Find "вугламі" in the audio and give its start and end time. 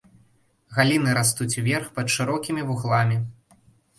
2.69-3.17